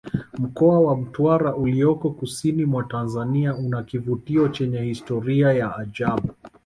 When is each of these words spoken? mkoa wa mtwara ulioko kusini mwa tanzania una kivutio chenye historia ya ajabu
mkoa 0.37 0.79
wa 0.79 0.97
mtwara 0.97 1.55
ulioko 1.55 2.09
kusini 2.09 2.65
mwa 2.65 2.83
tanzania 2.83 3.55
una 3.55 3.83
kivutio 3.83 4.47
chenye 4.47 4.81
historia 4.81 5.53
ya 5.53 5.75
ajabu 5.77 6.33